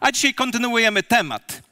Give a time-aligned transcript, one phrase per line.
[0.00, 1.62] A dzisiaj kontynuujemy temat.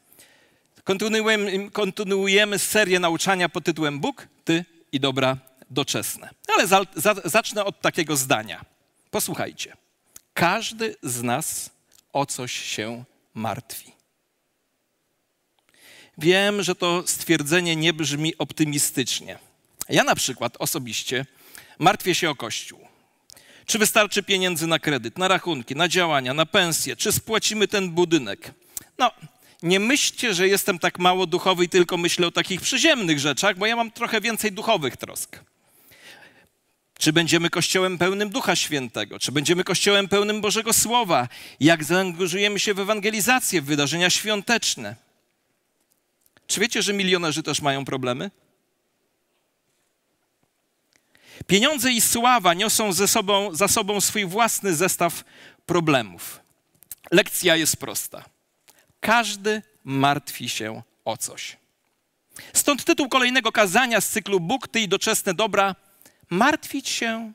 [0.84, 5.36] Kontynuujemy, kontynuujemy serię nauczania pod tytułem Bóg, Ty i dobra
[5.70, 6.30] doczesne.
[6.54, 8.64] Ale za, za, zacznę od takiego zdania.
[9.10, 9.76] Posłuchajcie.
[10.34, 11.70] Każdy z nas
[12.12, 13.04] o coś się
[13.34, 13.92] martwi.
[16.18, 19.38] Wiem, że to stwierdzenie nie brzmi optymistycznie.
[19.88, 21.26] Ja na przykład osobiście
[21.78, 22.87] martwię się o Kościół.
[23.68, 26.96] Czy wystarczy pieniędzy na kredyt, na rachunki, na działania, na pensje?
[26.96, 28.52] Czy spłacimy ten budynek?
[28.98, 29.10] No,
[29.62, 33.66] nie myślcie, że jestem tak mało duchowy i tylko myślę o takich przyziemnych rzeczach, bo
[33.66, 35.40] ja mam trochę więcej duchowych trosk.
[36.98, 39.18] Czy będziemy kościołem pełnym Ducha Świętego?
[39.18, 41.28] Czy będziemy kościołem pełnym Bożego Słowa?
[41.60, 44.96] Jak zaangażujemy się w ewangelizację, w wydarzenia świąteczne?
[46.46, 48.30] Czy wiecie, że milionerzy też mają problemy?
[51.46, 55.24] Pieniądze i sława niosą ze sobą, za sobą swój własny zestaw
[55.66, 56.40] problemów.
[57.10, 58.24] Lekcja jest prosta.
[59.00, 61.56] Każdy martwi się o coś.
[62.52, 65.74] Stąd tytuł kolejnego kazania z cyklu Bóg, Ty i doczesne dobra.
[66.30, 67.32] Martwić się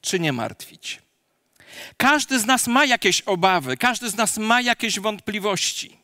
[0.00, 1.02] czy nie martwić?
[1.96, 5.98] Każdy z nas ma jakieś obawy, każdy z nas ma jakieś wątpliwości.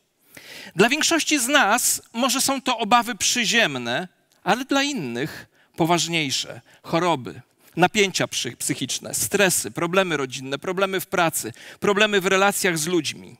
[0.75, 4.07] Dla większości z nas może są to obawy przyziemne,
[4.43, 7.41] ale dla innych poważniejsze choroby,
[7.75, 8.27] napięcia
[8.59, 13.37] psychiczne, stresy, problemy rodzinne, problemy w pracy, problemy w relacjach z ludźmi.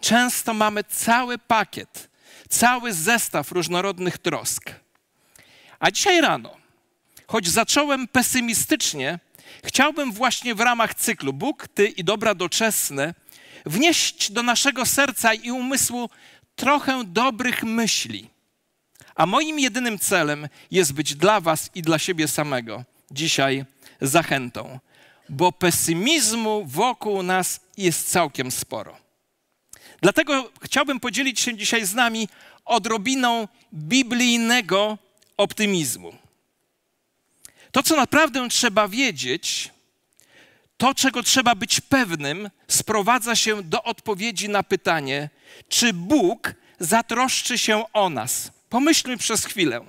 [0.00, 2.10] Często mamy cały pakiet,
[2.48, 4.70] cały zestaw różnorodnych trosk.
[5.78, 6.56] A dzisiaj rano,
[7.26, 9.18] choć zacząłem pesymistycznie,
[9.64, 13.14] chciałbym właśnie w ramach cyklu Bóg, Ty i dobra doczesne
[13.66, 16.10] wnieść do naszego serca i umysłu
[16.56, 18.35] trochę dobrych myśli.
[19.16, 23.64] A moim jedynym celem jest być dla Was i dla siebie samego dzisiaj
[24.00, 24.78] zachętą,
[25.28, 28.96] bo pesymizmu wokół nas jest całkiem sporo.
[30.00, 32.28] Dlatego chciałbym podzielić się dzisiaj z nami
[32.64, 34.98] odrobiną biblijnego
[35.36, 36.14] optymizmu.
[37.72, 39.70] To, co naprawdę trzeba wiedzieć,
[40.76, 45.30] to, czego trzeba być pewnym, sprowadza się do odpowiedzi na pytanie,
[45.68, 48.55] czy Bóg zatroszczy się o nas.
[48.76, 49.80] Pomyślmy przez chwilę.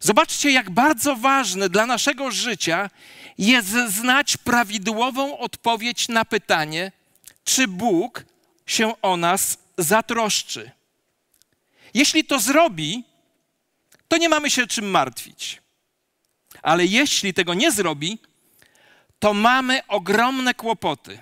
[0.00, 2.90] Zobaczcie, jak bardzo ważne dla naszego życia
[3.38, 6.92] jest znać prawidłową odpowiedź na pytanie,
[7.44, 8.24] czy Bóg
[8.66, 10.70] się o nas zatroszczy.
[11.94, 13.04] Jeśli to zrobi,
[14.08, 15.62] to nie mamy się czym martwić.
[16.62, 18.18] Ale jeśli tego nie zrobi,
[19.18, 21.20] to mamy ogromne kłopoty.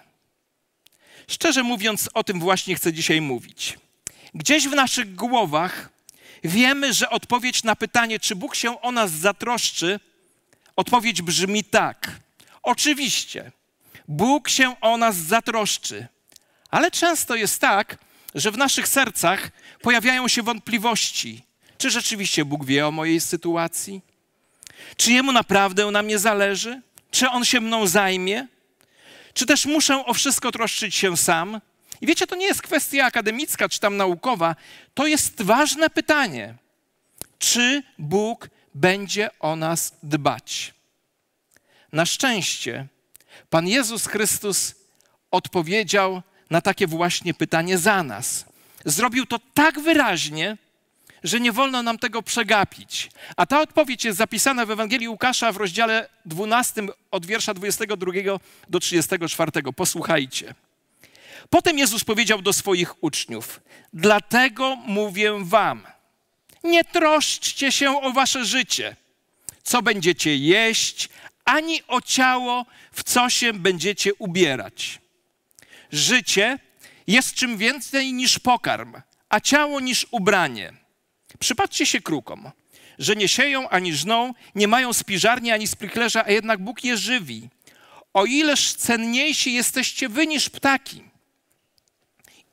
[1.28, 3.78] Szczerze mówiąc, o tym właśnie chcę dzisiaj mówić.
[4.34, 5.88] Gdzieś w naszych głowach
[6.44, 10.00] wiemy, że odpowiedź na pytanie, czy Bóg się o nas zatroszczy,
[10.76, 12.10] odpowiedź brzmi tak.
[12.62, 13.52] Oczywiście,
[14.08, 16.06] Bóg się o nas zatroszczy,
[16.70, 17.98] ale często jest tak,
[18.34, 19.50] że w naszych sercach
[19.82, 21.44] pojawiają się wątpliwości.
[21.78, 24.00] Czy rzeczywiście Bóg wie o mojej sytuacji?
[24.96, 26.82] Czy Jemu naprawdę na mnie zależy?
[27.10, 28.46] Czy On się mną zajmie?
[29.34, 31.60] Czy też muszę o wszystko troszczyć się sam?
[32.00, 34.56] I wiecie, to nie jest kwestia akademicka czy tam naukowa,
[34.94, 36.54] to jest ważne pytanie.
[37.38, 40.74] Czy Bóg będzie o nas dbać?
[41.92, 42.86] Na szczęście
[43.50, 44.74] Pan Jezus Chrystus
[45.30, 48.44] odpowiedział na takie właśnie pytanie za nas.
[48.84, 50.56] Zrobił to tak wyraźnie,
[51.24, 53.10] że nie wolno nam tego przegapić.
[53.36, 58.12] A ta odpowiedź jest zapisana w Ewangelii Łukasza w rozdziale 12 od wiersza 22
[58.68, 59.50] do 34.
[59.76, 60.54] Posłuchajcie.
[61.50, 63.60] Potem Jezus powiedział do swoich uczniów:
[63.92, 65.86] Dlatego mówię wam,
[66.64, 68.96] nie troszczcie się o wasze życie,
[69.62, 71.08] co będziecie jeść,
[71.44, 74.98] ani o ciało, w co się będziecie ubierać.
[75.92, 76.58] Życie
[77.06, 78.94] jest czym więcej niż pokarm,
[79.28, 80.72] a ciało niż ubranie.
[81.38, 82.50] Przypatrzcie się krukom,
[82.98, 87.48] że nie sieją ani żną, nie mają spiżarni ani spliklerza, a jednak Bóg je żywi.
[88.14, 91.09] O ileż cenniejsi jesteście wy niż ptaki.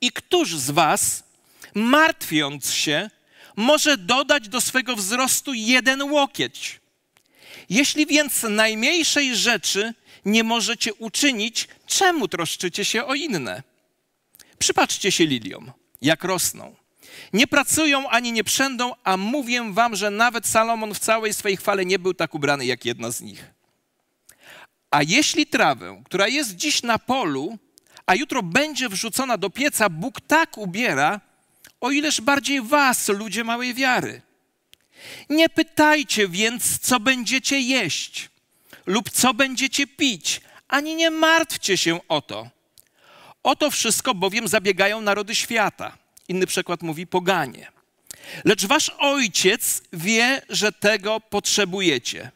[0.00, 1.22] I któż z was,
[1.74, 3.10] martwiąc się,
[3.56, 6.80] może dodać do swego wzrostu jeden łokieć?
[7.70, 13.62] Jeśli więc najmniejszej rzeczy nie możecie uczynić, czemu troszczycie się o inne?
[14.58, 15.72] Przypatrzcie się liliom,
[16.02, 16.76] jak rosną.
[17.32, 21.86] Nie pracują ani nie przędą, a mówię wam, że nawet Salomon w całej swej chwale
[21.86, 23.44] nie był tak ubrany jak jedna z nich.
[24.90, 27.58] A jeśli trawę, która jest dziś na polu,
[28.08, 31.20] a jutro będzie wrzucona do pieca, Bóg tak ubiera,
[31.80, 34.22] o ileż bardziej was, ludzie małej wiary.
[35.30, 38.28] Nie pytajcie więc, co będziecie jeść
[38.86, 42.50] lub co będziecie pić, ani nie martwcie się o to
[43.42, 45.98] O to wszystko bowiem zabiegają narody świata.
[46.28, 47.72] Inny przykład mówi poganie.
[48.44, 52.30] Lecz wasz ojciec wie, że tego potrzebujecie.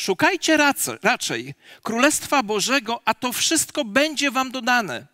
[0.00, 0.56] Szukajcie
[1.02, 5.06] raczej Królestwa Bożego, a to wszystko będzie wam dodane.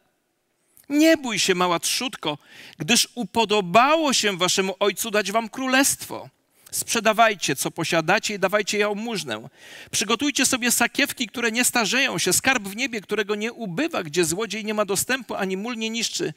[0.89, 2.39] Nie bój się, mała trzutko,
[2.79, 6.29] gdyż upodobało się waszemu ojcu dać wam królestwo.
[6.71, 9.49] Sprzedawajcie, co posiadacie i dawajcie jałmużnę.
[9.91, 14.65] Przygotujcie sobie sakiewki, które nie starzeją się, skarb w niebie, którego nie ubywa, gdzie złodziej
[14.65, 16.35] nie ma dostępu, ani mól nie niszczy.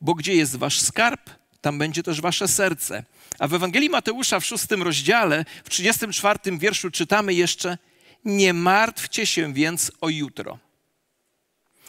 [0.00, 1.30] Bo gdzie jest wasz skarb,
[1.60, 3.04] tam będzie też wasze serce.
[3.38, 7.78] A w Ewangelii Mateusza w szóstym rozdziale, w 34 wierszu czytamy jeszcze:
[8.24, 10.58] Nie martwcie się więc o jutro,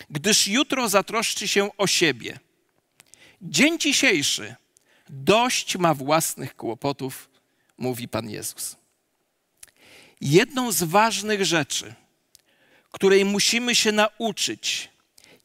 [0.09, 2.39] gdyż jutro zatroszczy się o siebie.
[3.41, 4.55] Dzień dzisiejszy
[5.09, 7.29] dość ma własnych kłopotów,
[7.77, 8.75] mówi Pan Jezus.
[10.21, 11.93] Jedną z ważnych rzeczy,
[12.91, 14.89] której musimy się nauczyć,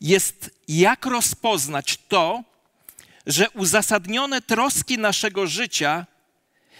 [0.00, 2.42] jest jak rozpoznać to,
[3.26, 6.06] że uzasadnione troski naszego życia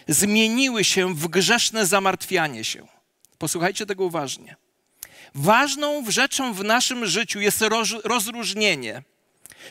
[0.07, 2.96] zmieniły się w grzeszne zamartwianie się.
[3.37, 4.55] Posłuchajcie tego uważnie.
[5.35, 7.63] Ważną rzeczą w naszym życiu jest
[8.03, 9.03] rozróżnienie,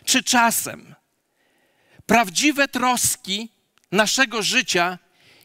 [0.05, 0.95] czy czasem
[2.07, 3.49] prawdziwe troski
[3.93, 4.99] naszego życia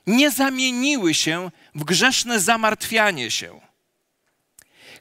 [0.07, 3.61] nie zamieniły się w grzeszne zamartwianie się.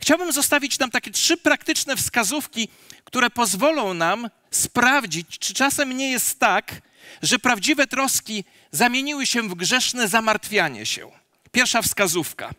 [0.01, 2.69] Chciałbym zostawić nam takie trzy praktyczne wskazówki,
[3.05, 6.83] które pozwolą nam sprawdzić, czy czasem nie jest tak,
[7.23, 11.11] że prawdziwe troski zamieniły się w grzeszne zamartwianie się.
[11.53, 12.51] Pierwsza wskazówka.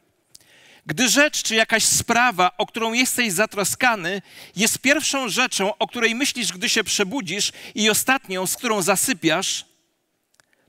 [0.91, 4.21] Gdy rzecz czy jakaś sprawa, o którą jesteś zatroskany,
[4.55, 9.65] jest pierwszą rzeczą, o której myślisz, gdy się przebudzisz, i ostatnią, z którą zasypiasz,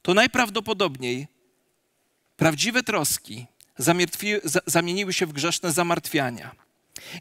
[0.03, 1.29] to najprawdopodobniej
[2.37, 3.47] prawdziwe troski
[4.67, 6.51] zamieniły się w grzeszne zamartwiania.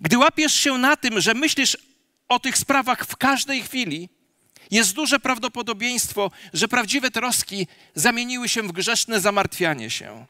[0.02, 1.78] Gdy łapiesz się na tym, że myślisz
[2.28, 4.10] o tych sprawach w każdej chwili,
[4.72, 10.26] jest duże prawdopodobieństwo, że prawdziwe troski zamieniły się w grzeszne zamartwianie się.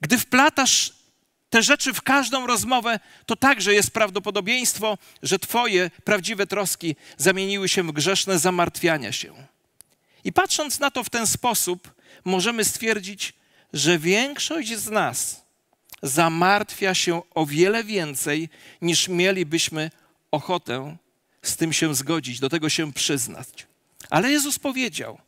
[0.00, 1.03] Gdy wplatasz
[1.50, 7.82] te rzeczy w każdą rozmowę, to także jest prawdopodobieństwo, że Twoje prawdziwe troski zamieniły się
[7.82, 9.34] w grzeszne zamartwiania się.
[10.24, 11.94] I patrząc na to w ten sposób,
[12.24, 13.32] możemy stwierdzić,
[13.72, 15.44] że większość z nas
[16.02, 18.48] zamartwia się o wiele więcej,
[18.82, 19.90] niż mielibyśmy
[20.30, 20.96] ochotę
[21.42, 23.66] z tym się zgodzić, do tego się przyznać.
[24.10, 25.18] Ale Jezus powiedział: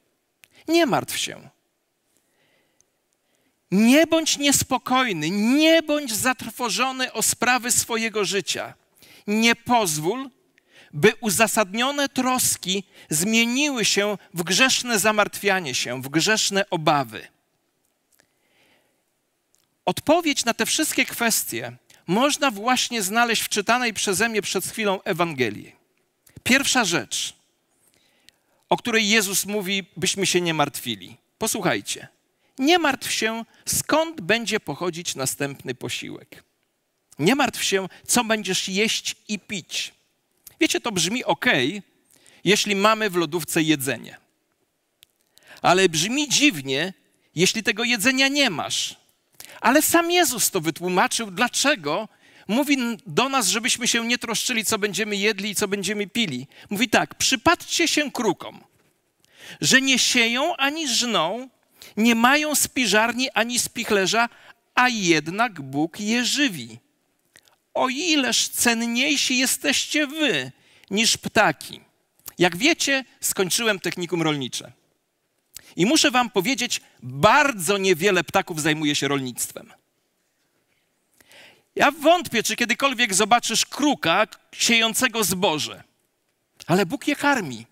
[0.69, 1.51] Nie martw się.
[3.71, 8.75] Nie bądź niespokojny, nie bądź zatrwożony o sprawy swojego życia.
[9.27, 10.31] Nie pozwól,
[10.93, 17.29] by uzasadnione troski zmieniły się w grzeszne zamartwianie się, w grzeszne obawy.
[19.85, 21.77] Odpowiedź na te wszystkie kwestie
[22.07, 25.73] można właśnie znaleźć w czytanej przeze mnie przed chwilą Ewangelii.
[26.43, 27.35] Pierwsza rzecz,
[28.69, 31.17] o której Jezus mówi, byśmy się nie martwili.
[31.39, 32.09] Posłuchajcie.
[32.58, 36.44] Nie martw się, skąd będzie pochodzić następny posiłek.
[37.19, 39.94] Nie martw się, co będziesz jeść i pić.
[40.61, 41.47] Wiecie, to brzmi ok,
[42.44, 44.17] jeśli mamy w lodówce jedzenie.
[45.62, 46.93] Ale brzmi dziwnie,
[47.35, 48.97] jeśli tego jedzenia nie masz.
[49.61, 52.08] Ale sam Jezus to wytłumaczył, dlaczego
[52.49, 52.76] mówi
[53.06, 56.47] do nas, żebyśmy się nie troszczyli, co będziemy jedli i co będziemy pili.
[56.70, 58.64] Mówi tak: przypatrzcie się krukom,
[59.61, 61.48] że nie sieją ani żną,
[61.96, 64.29] nie mają spiżarni ani spichlerza,
[64.74, 66.79] a jednak Bóg je żywi.
[67.74, 70.53] O ileż cenniejsi jesteście wy
[70.91, 71.81] niż ptaki.
[72.38, 74.72] Jak wiecie, skończyłem technikum rolnicze.
[75.76, 79.72] I muszę wam powiedzieć, bardzo niewiele ptaków zajmuje się rolnictwem.
[81.74, 85.82] Ja wątpię, czy kiedykolwiek zobaczysz kruka siejącego zboże,
[86.67, 87.67] ale Bóg je karmi.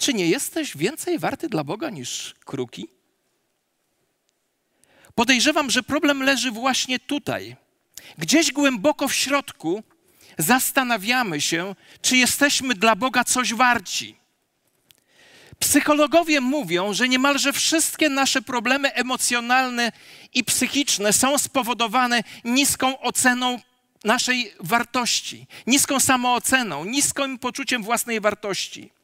[0.00, 2.88] Czy nie jesteś więcej warty dla Boga niż kruki?
[5.14, 7.56] Podejrzewam, że problem leży właśnie tutaj.
[8.18, 9.82] Gdzieś głęboko w środku
[10.38, 14.16] zastanawiamy się, czy jesteśmy dla Boga coś warci.
[15.58, 19.92] Psychologowie mówią, że niemalże wszystkie nasze problemy emocjonalne
[20.34, 23.60] i psychiczne są spowodowane niską oceną
[24.04, 28.99] naszej wartości, niską samooceną, niskim poczuciem własnej wartości.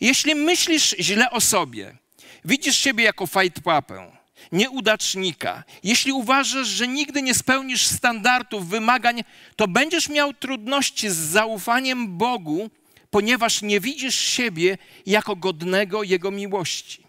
[0.00, 1.96] Jeśli myślisz źle o sobie,
[2.44, 4.12] widzisz siebie jako fajtłapę,
[4.52, 9.24] nieudacznika, jeśli uważasz, że nigdy nie spełnisz standardów, wymagań,
[9.56, 12.70] to będziesz miał trudności z zaufaniem Bogu
[13.10, 17.02] ponieważ nie widzisz siebie jako godnego Jego miłości.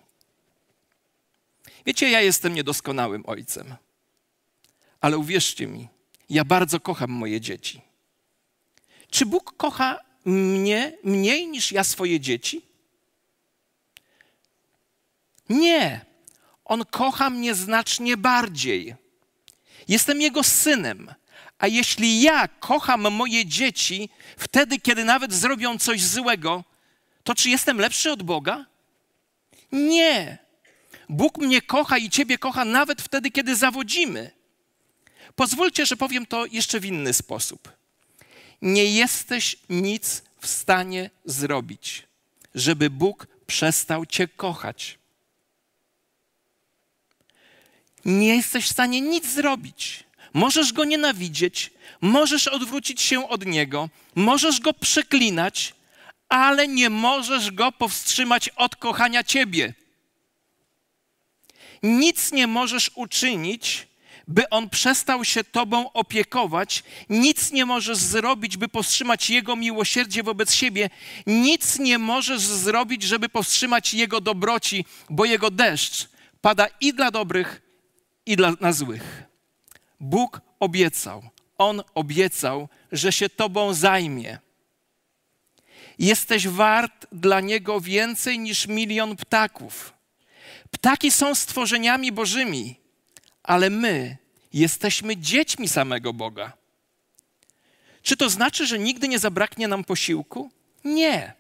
[1.85, 3.75] Wiecie, ja jestem niedoskonałym ojcem,
[5.01, 5.87] ale uwierzcie mi,
[6.29, 7.81] ja bardzo kocham moje dzieci.
[9.09, 12.61] Czy Bóg kocha mnie mniej niż ja swoje dzieci?
[15.51, 16.05] Nie.
[16.65, 18.95] On kocha mnie znacznie bardziej.
[19.87, 21.13] Jestem jego synem.
[21.59, 26.63] A jeśli ja kocham moje dzieci wtedy, kiedy nawet zrobią coś złego,
[27.23, 28.65] to czy jestem lepszy od Boga?
[29.71, 30.37] Nie.
[31.09, 34.31] Bóg mnie kocha i Ciebie kocha nawet wtedy, kiedy zawodzimy.
[35.35, 37.71] Pozwólcie, że powiem to jeszcze w inny sposób.
[38.61, 42.07] Nie jesteś nic w stanie zrobić,
[42.55, 45.00] żeby Bóg przestał Cię kochać.
[48.05, 50.03] Nie jesteś w stanie nic zrobić.
[50.33, 55.73] Możesz go nienawidzieć, możesz odwrócić się od niego, możesz go przeklinać,
[56.29, 59.73] ale nie możesz go powstrzymać od kochania ciebie.
[61.83, 63.87] Nic nie możesz uczynić,
[64.27, 70.53] by on przestał się tobą opiekować, nic nie możesz zrobić, by powstrzymać jego miłosierdzie wobec
[70.53, 70.89] siebie,
[71.27, 76.09] nic nie możesz zrobić, żeby powstrzymać jego dobroci, bo jego deszcz
[76.41, 77.61] pada i dla dobrych,
[78.25, 79.23] i dla na złych.
[79.99, 81.23] Bóg obiecał,
[81.57, 84.39] On obiecał, że się Tobą zajmie.
[85.99, 89.93] Jesteś wart dla Niego więcej niż milion ptaków.
[90.71, 92.75] Ptaki są stworzeniami Bożymi,
[93.43, 94.17] ale my
[94.53, 96.53] jesteśmy dziećmi samego Boga.
[98.01, 100.51] Czy to znaczy, że nigdy nie zabraknie nam posiłku?
[100.83, 101.33] Nie.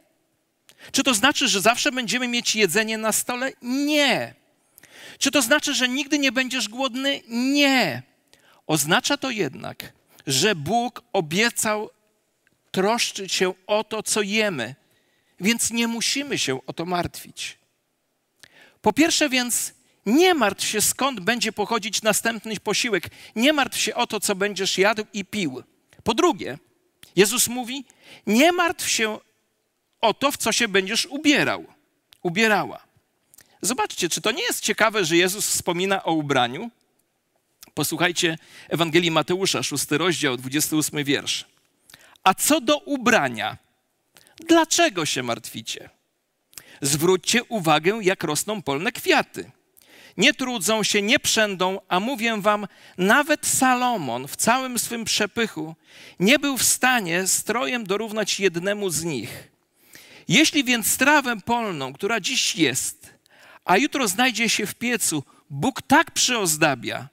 [0.91, 3.51] Czy to znaczy, że zawsze będziemy mieć jedzenie na stole?
[3.61, 4.40] Nie.
[5.21, 7.21] Czy to znaczy, że nigdy nie będziesz głodny?
[7.27, 8.03] Nie.
[8.67, 9.93] Oznacza to jednak,
[10.27, 11.89] że Bóg obiecał
[12.71, 14.75] troszczyć się o to, co jemy,
[15.39, 17.57] więc nie musimy się o to martwić.
[18.81, 19.73] Po pierwsze więc,
[20.05, 23.09] nie martw się, skąd będzie pochodzić następny posiłek.
[23.35, 25.63] Nie martw się o to, co będziesz jadł i pił.
[26.03, 26.57] Po drugie,
[27.15, 27.85] Jezus mówi,
[28.27, 29.19] nie martw się
[30.01, 31.65] o to, w co się będziesz ubierał,
[32.23, 32.90] ubierała.
[33.61, 36.71] Zobaczcie, czy to nie jest ciekawe, że Jezus wspomina o ubraniu?
[37.73, 38.37] Posłuchajcie
[38.69, 41.45] Ewangelii Mateusza, 6 rozdział, 28 wiersz.
[42.23, 43.57] A co do ubrania,
[44.47, 45.89] dlaczego się martwicie?
[46.81, 49.51] Zwróćcie uwagę, jak rosną polne kwiaty.
[50.17, 55.75] Nie trudzą się, nie przędą, a mówię wam, nawet Salomon w całym swym przepychu
[56.19, 59.51] nie był w stanie strojem dorównać jednemu z nich.
[60.27, 63.10] Jeśli więc strawę polną, która dziś jest,
[63.65, 67.09] a jutro znajdzie się w piecu, Bóg tak przyozdabia,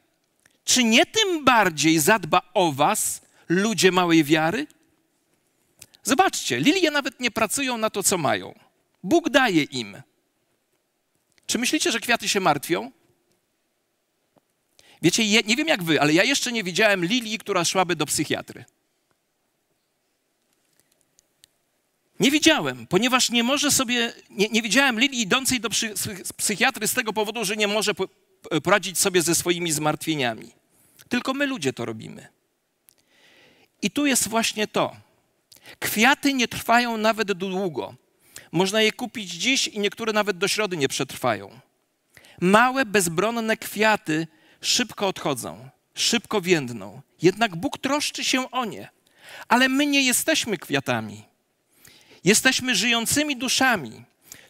[0.65, 4.67] czy nie tym bardziej zadba o was, ludzie małej wiary?
[6.03, 8.55] Zobaczcie, lilie nawet nie pracują na to, co mają.
[9.03, 10.03] Bóg daje im.
[11.47, 12.91] Czy myślicie, że kwiaty się martwią?
[15.03, 18.65] Wiecie, nie wiem jak wy, ale ja jeszcze nie widziałem lilii, która szłaby do psychiatry.
[22.21, 25.95] Nie widziałem, ponieważ nie może sobie, nie, nie widziałem Lilii idącej do psy,
[26.37, 27.93] psychiatry z tego powodu, że nie może
[28.63, 30.53] poradzić sobie ze swoimi zmartwieniami.
[31.09, 32.29] Tylko my ludzie to robimy.
[33.83, 34.97] I tu jest właśnie to.
[35.79, 37.95] Kwiaty nie trwają nawet długo.
[38.53, 41.61] Można je kupić dziś i niektóre nawet do środy nie przetrwają.
[42.41, 44.27] Małe, bezbronne kwiaty
[44.61, 47.03] szybko odchodzą, szybko więdną.
[47.23, 48.89] Jednak Bóg troszczy się o nie.
[49.49, 51.28] Ale my nie jesteśmy kwiatami.
[52.25, 54.05] Jesteśmy żyjącymi duszami.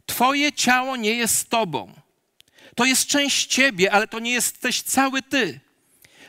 [0.07, 1.93] Twoje ciało nie jest Tobą.
[2.75, 5.61] To jest część Ciebie, ale to nie jesteś cały Ty.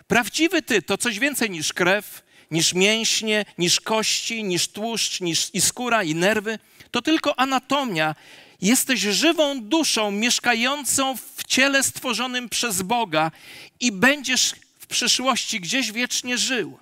[0.08, 5.62] Prawdziwy Ty to coś więcej niż krew, niż mięśnie, niż kości, niż tłuszcz, niż i
[5.62, 6.60] skóra, i nerwy.
[6.92, 8.16] To tylko anatomia.
[8.62, 13.32] Jesteś żywą duszą mieszkającą w ciele stworzonym przez Boga
[13.80, 16.80] i będziesz w przyszłości gdzieś wiecznie żył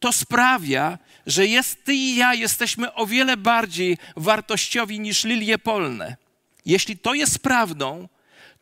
[0.00, 6.16] to sprawia, że jest ty i ja jesteśmy o wiele bardziej wartościowi niż lilie polne.
[6.66, 8.08] Jeśli to jest prawdą,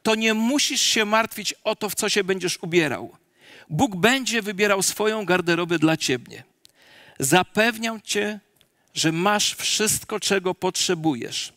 [0.03, 3.17] to nie musisz się martwić o to, w co się będziesz ubierał.
[3.71, 6.45] Bóg będzie wybierał swoją garderobę dla ciebie.
[7.19, 8.41] Zapewniam cię,
[8.95, 11.53] że masz wszystko, czego potrzebujesz.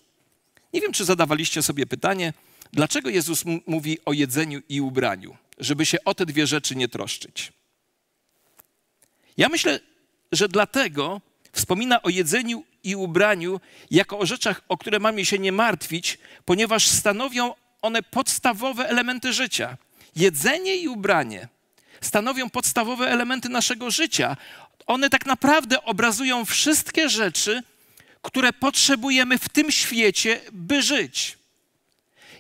[0.73, 2.33] Nie wiem, czy zadawaliście sobie pytanie,
[2.73, 7.51] dlaczego Jezus mówi o jedzeniu i ubraniu, żeby się o te dwie rzeczy nie troszczyć.
[9.37, 9.79] Ja myślę,
[10.31, 13.59] że dlatego wspomina o jedzeniu i ubraniu
[13.91, 19.77] jako o rzeczach, o które mamy się nie martwić, ponieważ stanowią one podstawowe elementy życia.
[20.15, 21.47] Jedzenie i ubranie
[22.01, 24.37] stanowią podstawowe elementy naszego życia.
[24.87, 27.63] One tak naprawdę obrazują wszystkie rzeczy,
[28.21, 31.37] które potrzebujemy w tym świecie, by żyć.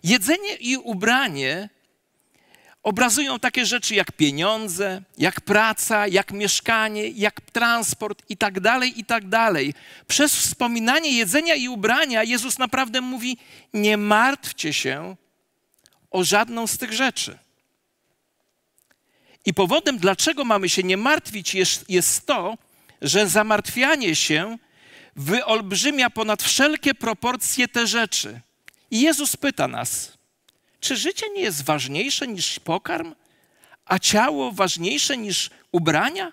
[0.03, 1.69] Jedzenie i ubranie
[2.87, 9.05] obrazują takie rzeczy jak pieniądze, jak praca, jak mieszkanie, jak transport i tak dalej, i
[9.05, 9.73] tak dalej.
[10.07, 13.37] Przez wspominanie jedzenia i ubrania Jezus naprawdę mówi:
[13.73, 15.15] Nie martwcie się
[16.11, 17.37] o żadną z tych rzeczy.
[19.45, 22.57] I powodem, dlaczego mamy się nie martwić, jest, jest to,
[23.01, 24.57] że zamartwianie się
[25.15, 28.41] wyolbrzymia ponad wszelkie proporcje te rzeczy.
[28.91, 30.16] I Jezus pyta nas,
[30.79, 33.15] czy życie nie jest ważniejsze niż pokarm,
[33.85, 36.31] a ciało ważniejsze niż ubrania?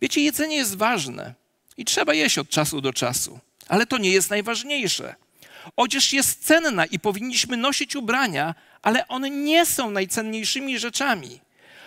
[0.00, 1.34] Wiecie, jedzenie jest ważne
[1.76, 3.38] i trzeba jeść od czasu do czasu,
[3.68, 5.14] ale to nie jest najważniejsze.
[5.76, 11.40] Odzież jest cenna i powinniśmy nosić ubrania, ale one nie są najcenniejszymi rzeczami.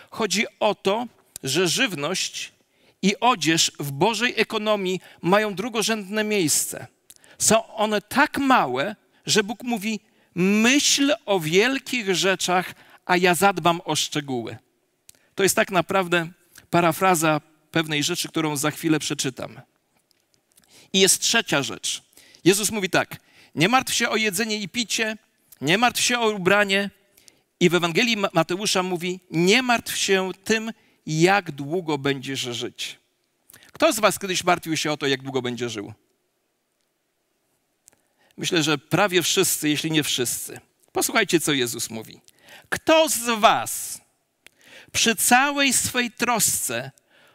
[0.10, 1.08] Chodzi o to,
[1.44, 2.52] że żywność
[3.02, 6.88] i odzież w Bożej ekonomii mają drugorzędne miejsce.
[7.38, 10.00] Są one tak małe, że Bóg mówi:
[10.36, 12.74] Myśl o wielkich rzeczach,
[13.06, 14.58] a ja zadbam o szczegóły.
[15.36, 16.28] To jest tak naprawdę
[16.70, 19.62] parafraza pewnej rzeczy, którą za chwilę przeczytam.
[20.94, 22.04] I jest trzecia rzecz.
[22.44, 23.18] Jezus mówi tak:
[23.56, 25.18] Nie martw się o jedzenie i picie,
[25.62, 26.90] nie martw się o ubranie.
[27.60, 30.72] I w Ewangelii Mateusza mówi: Nie martw się tym,
[31.06, 33.00] jak długo będziesz żyć.
[33.72, 35.94] Kto z Was kiedyś martwił się o to, jak długo będzie żył?
[38.38, 40.60] Myślę, że prawie wszyscy, jeśli nie wszyscy.
[40.92, 42.22] Posłuchajcie, co Jezus mówi.
[42.70, 44.02] Kto z Was
[44.92, 46.92] przy całej swej trosce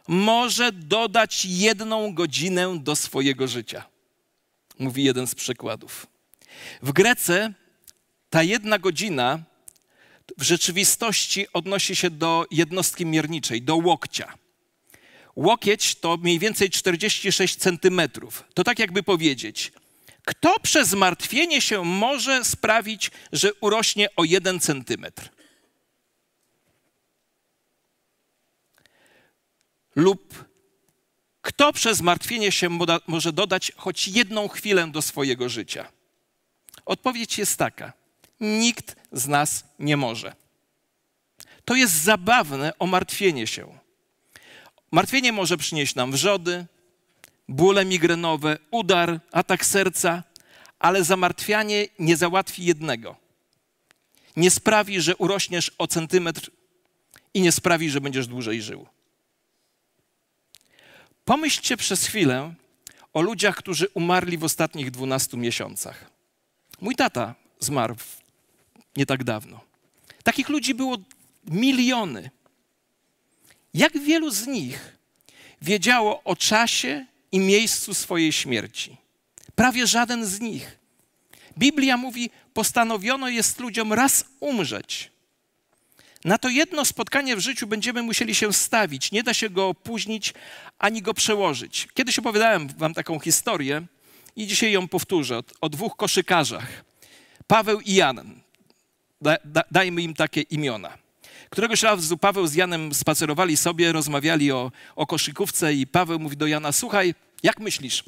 [0.07, 3.83] może dodać jedną godzinę do swojego życia?
[4.79, 6.07] Mówi jeden z przykładów.
[6.81, 7.53] W Grece
[8.29, 9.39] ta jedna godzina
[10.37, 14.33] w rzeczywistości odnosi się do jednostki mierniczej, do łokcia.
[15.35, 18.43] Łokieć to mniej więcej 46 centymetrów.
[18.53, 19.71] To tak jakby powiedzieć,
[20.29, 25.29] kto przez martwienie się może sprawić, że urośnie o jeden centymetr?
[29.95, 30.45] Lub
[31.41, 32.69] kto przez martwienie się
[33.07, 35.91] może dodać choć jedną chwilę do swojego życia?
[36.85, 37.93] Odpowiedź jest taka:
[38.39, 40.35] nikt z nas nie może.
[41.65, 43.79] To jest zabawne o martwienie się.
[44.91, 46.65] Martwienie może przynieść nam wrzody,
[47.49, 50.23] bóle migrenowe, udar, atak serca,
[50.79, 53.15] ale zamartwianie nie załatwi jednego.
[54.35, 56.51] Nie sprawi, że urośniesz o centymetr
[57.33, 58.87] i nie sprawi, że będziesz dłużej żył.
[61.25, 62.53] Pomyślcie przez chwilę
[63.13, 66.11] o ludziach, którzy umarli w ostatnich 12 miesiącach.
[66.81, 67.95] Mój tata zmarł
[68.97, 69.61] nie tak dawno.
[70.23, 70.97] Takich ludzi było
[71.45, 72.29] miliony.
[73.73, 74.97] Jak wielu z nich
[75.61, 78.97] wiedziało o czasie i miejscu swojej śmierci?
[79.59, 80.79] Prawie żaden z nich.
[81.57, 85.11] Biblia mówi: postanowiono jest ludziom raz umrzeć.
[86.25, 89.11] Na to jedno spotkanie w życiu będziemy musieli się stawić.
[89.11, 90.33] Nie da się go opóźnić
[90.77, 91.87] ani go przełożyć.
[91.93, 93.81] Kiedyś opowiadałem wam taką historię
[94.35, 96.83] i dzisiaj ją powtórzę o, o dwóch koszykarzach.
[97.47, 98.39] Paweł i Jan.
[99.21, 100.97] Da, da, dajmy im takie imiona.
[101.49, 106.47] Któregoś razu Paweł z Janem spacerowali sobie, rozmawiali o, o koszykówce i Paweł mówi do
[106.47, 108.03] Jana, słuchaj, jak myślisz,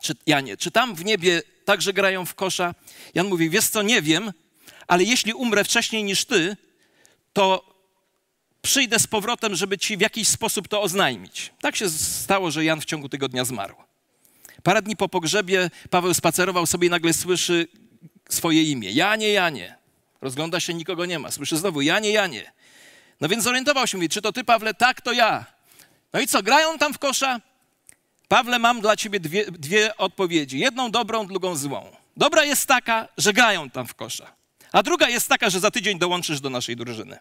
[0.00, 2.74] czy, Janie, czy tam w niebie także grają w kosza?
[3.14, 4.32] Jan mówi, wiesz co, nie wiem,
[4.86, 6.56] ale jeśli umrę wcześniej niż ty,
[7.32, 7.76] to
[8.62, 11.52] przyjdę z powrotem, żeby ci w jakiś sposób to oznajmić.
[11.60, 13.74] Tak się stało, że Jan w ciągu tygodnia zmarł.
[14.62, 17.68] Parę dni po pogrzebie Paweł spacerował sobie i nagle słyszy
[18.28, 18.92] swoje imię.
[18.92, 19.76] Janie, Janie.
[20.20, 21.30] Rozgląda się, nikogo nie ma.
[21.30, 22.52] Słyszy znowu, Janie, Janie.
[23.20, 24.74] No więc zorientował się, mówi, czy to ty, Pawle?
[24.74, 25.44] Tak, to ja.
[26.12, 27.40] No i co, grają tam w kosza?
[28.28, 30.58] Pawle, mam dla ciebie dwie, dwie odpowiedzi.
[30.58, 31.96] Jedną dobrą, drugą złą.
[32.16, 34.36] Dobra jest taka, że grają tam w kosza.
[34.72, 37.18] A druga jest taka, że za tydzień dołączysz do naszej drużyny.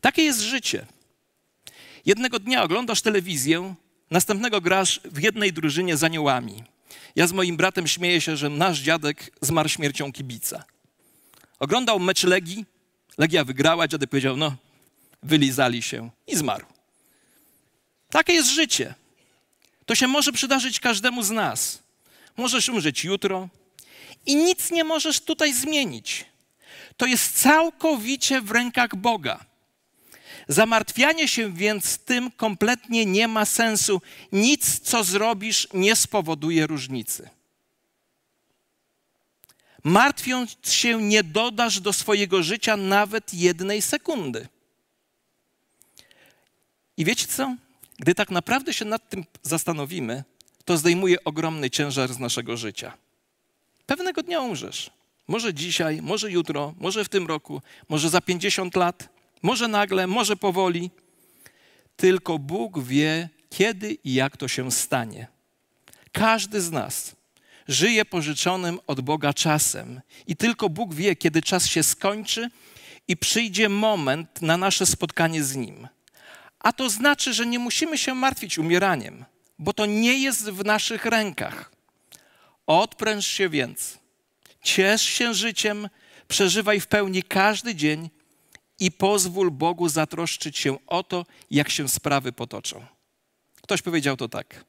[0.00, 0.86] Takie jest życie.
[2.06, 3.74] Jednego dnia oglądasz telewizję,
[4.10, 6.64] następnego grasz w jednej drużynie z aniołami.
[7.16, 10.64] Ja z moim bratem śmieję się, że nasz dziadek zmarł śmiercią kibica.
[11.58, 12.64] Oglądał mecz Legii,
[13.18, 14.56] Legia wygrała, dziadek powiedział, no,
[15.22, 16.66] wylizali się i zmarł.
[18.10, 18.94] Takie jest życie.
[19.86, 21.82] To się może przydarzyć każdemu z nas.
[22.36, 23.48] Możesz umrzeć jutro
[24.26, 26.24] i nic nie możesz tutaj zmienić.
[26.96, 29.44] To jest całkowicie w rękach Boga.
[30.48, 34.02] Zamartwianie się więc tym kompletnie nie ma sensu.
[34.32, 37.28] Nic, co zrobisz, nie spowoduje różnicy.
[39.84, 44.48] Martwiąc się, nie dodasz do swojego życia nawet jednej sekundy.
[46.98, 47.56] I wiecie co?
[47.98, 50.24] Gdy tak naprawdę się nad tym zastanowimy,
[50.64, 52.92] to zdejmuje ogromny ciężar z naszego życia.
[53.86, 54.90] Pewnego dnia umrzesz.
[55.28, 59.08] Może dzisiaj, może jutro, może w tym roku, może za 50 lat,
[59.42, 60.90] może nagle, może powoli.
[61.96, 65.26] Tylko Bóg wie, kiedy i jak to się stanie.
[66.12, 67.16] Każdy z nas
[67.68, 72.50] żyje pożyczonym od Boga czasem i tylko Bóg wie, kiedy czas się skończy
[73.08, 75.88] i przyjdzie moment na nasze spotkanie z Nim.
[76.68, 79.24] A to znaczy, że nie musimy się martwić umieraniem,
[79.58, 81.72] bo to nie jest w naszych rękach.
[82.66, 83.98] Odpręż się więc,
[84.62, 85.88] ciesz się życiem,
[86.28, 88.10] przeżywaj w pełni każdy dzień
[88.80, 92.86] i pozwól Bogu zatroszczyć się o to, jak się sprawy potoczą.
[93.62, 94.64] Ktoś powiedział to tak.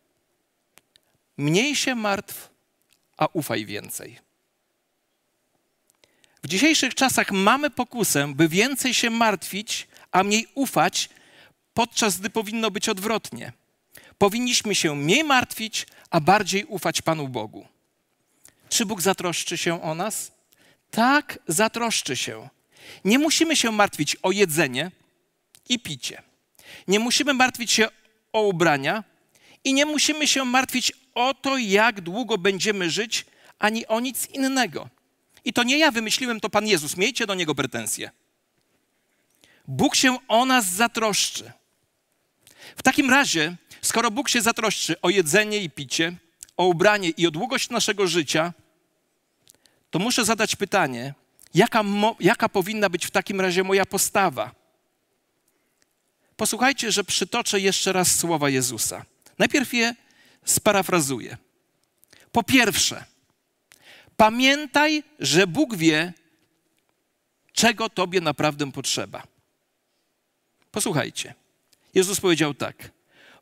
[1.38, 2.50] Mniej się martw,
[3.18, 4.20] a ufaj więcej.
[6.44, 11.10] W dzisiejszych czasach mamy pokusę, by więcej się martwić, a mniej ufać,
[11.74, 13.54] podczas gdy powinno być odwrotnie.
[14.18, 17.68] Powinniśmy się mniej martwić, a bardziej ufać Panu Bogu.
[18.70, 20.32] Czy Bóg zatroszczy się o nas?
[20.92, 22.50] Tak, zatroszczy się.
[23.06, 24.92] Nie musimy się martwić o jedzenie
[25.70, 26.22] i picie.
[26.88, 27.88] Nie musimy martwić się
[28.34, 29.04] o ubrania
[29.64, 33.26] i nie musimy się martwić o to, jak długo będziemy żyć,
[33.60, 34.90] ani o nic innego.
[35.46, 36.98] I to nie ja wymyśliłem, to Pan Jezus.
[36.98, 38.12] Miejcie do Niego pretensje.
[39.68, 41.52] Bóg się o nas zatroszczy.
[42.76, 46.16] W takim razie, skoro Bóg się zatroszczy o jedzenie i picie,
[46.58, 48.54] o ubranie i o długość naszego życia,
[49.92, 51.14] to muszę zadać pytanie,
[51.54, 51.84] jaka,
[52.20, 54.52] jaka powinna być w takim razie moja postawa?
[56.38, 59.06] Posłuchajcie, że przytoczę jeszcze raz słowa Jezusa.
[59.38, 59.96] Najpierw je
[60.46, 61.38] sparafrazuję.
[62.32, 63.06] Po pierwsze,
[64.18, 66.14] pamiętaj, że Bóg wie,
[67.54, 69.24] czego Tobie naprawdę potrzeba.
[70.72, 71.34] Posłuchajcie.
[71.96, 72.92] Jezus powiedział tak: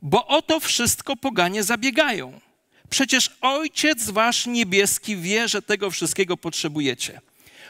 [0.02, 2.40] Bo o to wszystko poganie zabiegają.
[2.90, 7.22] Przecież Ojciec Wasz niebieski wie, że tego wszystkiego potrzebujecie.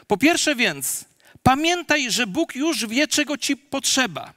[0.08, 1.06] Po pierwsze więc,
[1.44, 4.34] pamiętaj, że Bóg już wie, czego Ci potrzeba.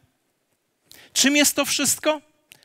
[1.13, 2.21] Czym jest to wszystko?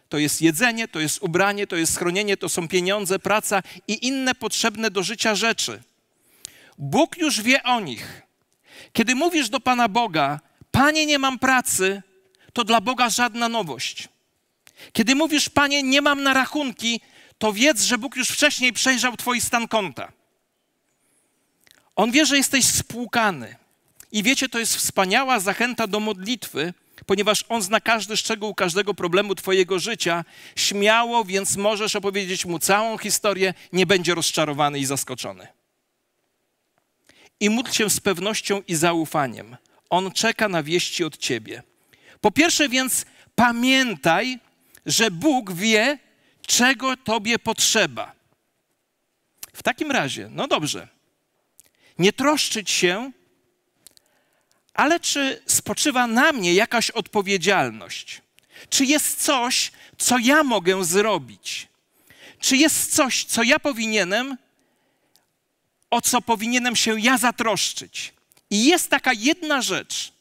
[0.10, 4.36] To jest jedzenie, to jest ubranie, to jest schronienie, to są pieniądze, praca i inne
[4.36, 5.84] potrzebne do życia rzeczy.
[6.78, 8.22] Bóg już wie o nich.
[8.94, 10.40] Kiedy mówisz do Pana Boga,
[10.72, 12.02] Panie, nie mam pracy,
[12.56, 14.10] to dla Boga żadna nowość.
[14.94, 17.02] Kiedy mówisz, Panie, nie mam na rachunki,
[17.38, 20.12] to wiedz, że Bóg już wcześniej przejrzał Twój stan konta.
[21.96, 23.56] On wie, że jesteś spłukany.
[24.12, 26.74] I wiecie, to jest wspaniała zachęta do modlitwy,
[27.06, 30.26] ponieważ On zna każdy szczegół każdego problemu Twojego życia.
[30.56, 35.48] Śmiało, więc możesz opowiedzieć Mu całą historię, nie będzie rozczarowany i zaskoczony.
[37.39, 39.58] I módl się z pewnością i zaufaniem.
[39.89, 41.63] On czeka na wieści od Ciebie.
[42.26, 44.40] Po pierwsze więc pamiętaj,
[44.86, 46.00] że Bóg wie,
[46.48, 48.16] czego Tobie potrzeba.
[49.54, 50.88] W takim razie, no dobrze,
[52.00, 53.12] nie troszczyć się,
[54.74, 58.22] ale czy spoczywa na mnie jakaś odpowiedzialność?
[58.70, 61.68] Czy jest coś, co ja mogę zrobić?
[62.40, 64.38] Czy jest coś, co ja powinienem,
[65.90, 68.14] o co powinienem się ja zatroszczyć?
[68.50, 70.14] I jest taka jedna rzecz,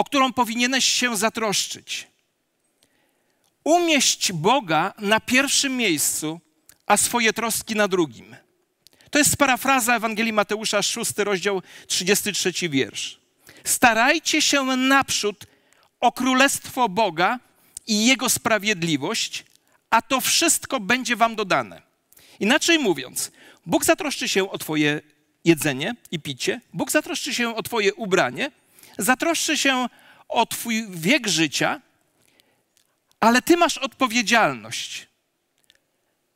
[0.00, 2.06] o którą powinieneś się zatroszczyć.
[3.64, 6.40] Umieść Boga na pierwszym miejscu,
[6.86, 8.36] a swoje troski na drugim.
[9.10, 13.20] To jest parafraza Ewangelii Mateusza, 6 rozdział, 33 wiersz.
[13.64, 15.46] Starajcie się naprzód
[16.00, 17.38] o królestwo Boga
[17.86, 19.44] i Jego sprawiedliwość,
[19.90, 21.82] a to wszystko będzie wam dodane.
[22.40, 23.32] Inaczej mówiąc,
[23.66, 25.00] Bóg zatroszczy się o Twoje
[25.44, 28.50] jedzenie i picie, Bóg zatroszczy się o Twoje ubranie,
[28.98, 29.88] zatroszczy się
[30.28, 31.80] o Twój wiek życia,
[33.20, 35.06] ale Ty masz odpowiedzialność.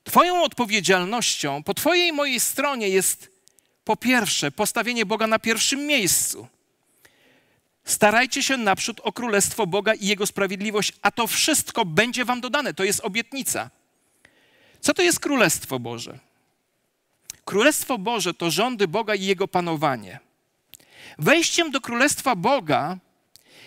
[0.05, 3.31] Twoją odpowiedzialnością po Twojej mojej stronie jest
[3.85, 6.49] po pierwsze postawienie Boga na pierwszym miejscu.
[7.85, 12.75] Starajcie się naprzód o królestwo Boga i Jego sprawiedliwość, a to wszystko będzie Wam dodane.
[12.75, 13.71] To jest obietnica.
[14.81, 16.19] Co to jest królestwo Boże?
[17.45, 20.21] Królestwo Boże to rządy Boga i Jego panowanie.
[21.19, 22.99] Wejściem do królestwa Boga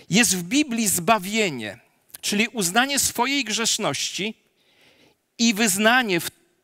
[0.10, 1.80] jest w Biblii zbawienie,
[2.22, 4.34] czyli uznanie swojej grzeszności
[5.38, 6.22] i wyznanie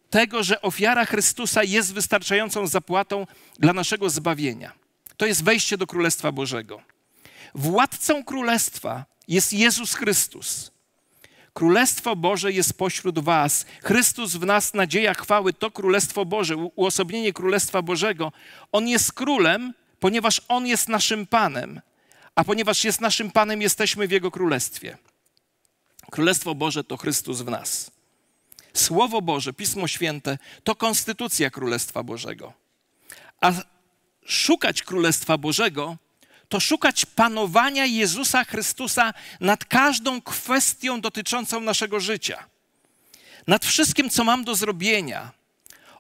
[0.09, 3.27] tego, że ofiara Chrystusa jest wystarczającą zapłatą
[3.59, 4.71] dla naszego zbawienia.
[5.17, 6.81] To jest wejście do Królestwa Bożego.
[7.55, 10.71] Władcą Królestwa jest Jezus Chrystus.
[11.53, 13.65] Królestwo Boże jest pośród Was.
[13.83, 18.31] Chrystus w nas, nadzieja chwały, to Królestwo Boże, uosobienie Królestwa Bożego.
[18.71, 21.81] On jest królem, ponieważ On jest naszym Panem,
[22.35, 24.97] a ponieważ jest naszym Panem, jesteśmy w Jego Królestwie.
[26.11, 27.91] Królestwo Boże to Chrystus w nas.
[28.73, 32.53] Słowo Boże, Pismo Święte to konstytucja Królestwa Bożego.
[33.41, 33.51] A
[34.25, 35.97] szukać Królestwa Bożego,
[36.49, 42.45] to szukać panowania Jezusa Chrystusa nad każdą kwestią dotyczącą naszego życia,
[43.47, 45.31] nad wszystkim, co mam do zrobienia.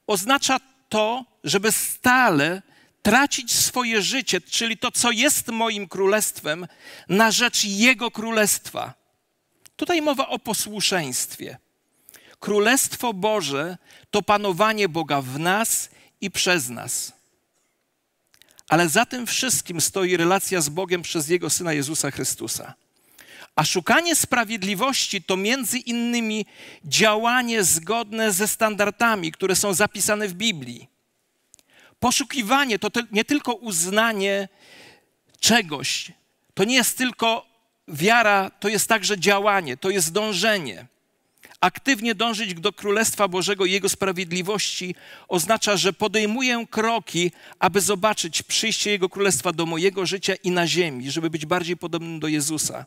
[0.07, 2.61] Oznacza to, żeby stale
[3.03, 6.67] tracić swoje życie, czyli to, co jest moim królestwem,
[7.09, 8.93] na rzecz Jego królestwa.
[9.75, 11.57] Tutaj mowa o posłuszeństwie.
[12.39, 13.77] Królestwo Boże
[14.11, 15.89] to panowanie Boga w nas
[16.21, 17.13] i przez nas.
[18.69, 22.73] Ale za tym wszystkim stoi relacja z Bogiem przez Jego Syna Jezusa Chrystusa.
[23.55, 26.45] A szukanie sprawiedliwości to między innymi
[26.85, 30.92] działanie zgodne ze standardami, które są zapisane w Biblii.
[32.03, 34.49] Poszukiwanie to nie tylko uznanie
[35.39, 36.11] czegoś,
[36.53, 37.45] to nie jest tylko
[37.87, 40.87] wiara, to jest także działanie, to jest dążenie.
[41.59, 44.95] Aktywnie dążyć do Królestwa Bożego i Jego sprawiedliwości
[45.27, 51.11] oznacza, że podejmuję kroki, aby zobaczyć przyjście Jego Królestwa do mojego życia i na ziemi,
[51.11, 52.85] żeby być bardziej podobnym do Jezusa.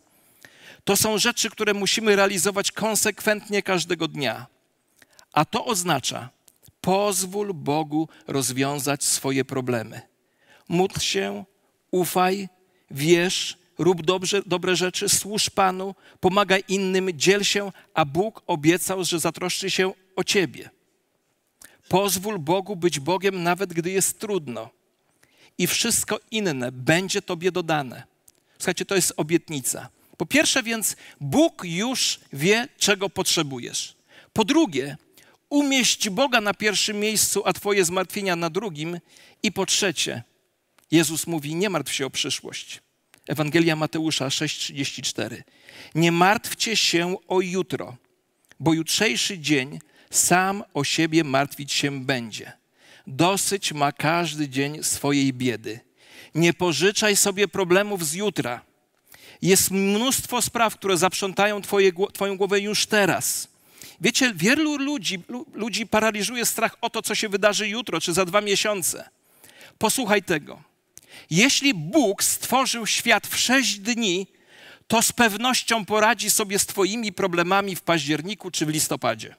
[0.85, 4.47] To są rzeczy, które musimy realizować konsekwentnie każdego dnia.
[5.33, 6.36] A to oznacza,
[6.87, 10.01] pozwól Bogu rozwiązać swoje problemy.
[10.69, 11.45] Módl się,
[11.91, 12.49] ufaj,
[12.91, 19.19] wierz, rób dobrze, dobre rzeczy, służ Panu, pomagaj innym, dziel się, a Bóg obiecał, że
[19.19, 20.71] zatroszczy się o ciebie.
[21.89, 24.71] Pozwól Bogu być Bogiem, nawet gdy jest trudno.
[25.59, 28.03] I wszystko inne będzie Tobie dodane.
[28.59, 29.89] Słuchajcie, to jest obietnica.
[30.17, 33.97] Po pierwsze więc, Bóg już wie, czego potrzebujesz.
[34.33, 34.97] Po drugie,
[35.51, 39.01] umieść Boga na pierwszym miejscu, a Twoje zmartwienia na drugim.
[39.43, 40.23] I po trzecie,
[40.91, 42.81] Jezus mówi: Nie martw się o przyszłość.
[43.29, 45.43] Ewangelia Mateusza 6:34.
[45.95, 47.97] Nie martwcie się o jutro,
[48.61, 49.79] bo jutrzejszy dzień
[50.11, 52.53] sam o siebie martwić się będzie.
[53.07, 55.81] Dosyć ma każdy dzień swojej biedy.
[56.35, 58.61] Nie pożyczaj sobie problemów z jutra.
[59.43, 63.49] Jest mnóstwo spraw, które zaprzątają twoje, Twoją głowę już teraz.
[64.01, 68.41] Wiecie, wielu ludzi, ludzi paraliżuje strach o to, co się wydarzy jutro czy za dwa
[68.41, 69.09] miesiące.
[69.79, 70.63] Posłuchaj tego.
[71.31, 74.27] Jeśli Bóg stworzył świat w sześć dni,
[74.89, 79.37] to z pewnością poradzi sobie z Twoimi problemami w październiku czy w listopadzie.